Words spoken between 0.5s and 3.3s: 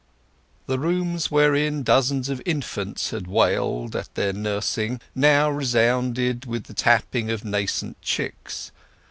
The rooms wherein dozens of infants had